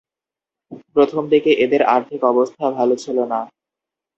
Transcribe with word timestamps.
প্রথমদিকে 0.95 1.51
এঁদের 1.55 1.81
আর্থিক 1.95 2.21
অবস্থা 2.23 2.65
ভালো 2.71 2.95
ছিল 2.95 3.17
না। 3.25 3.39